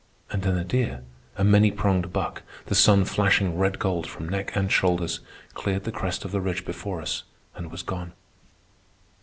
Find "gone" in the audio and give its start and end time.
7.83-8.13